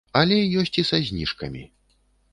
Але 0.19 0.37
ёсць 0.61 0.73
і 0.83 0.85
са 0.91 0.97
зніжкамі. 1.11 1.63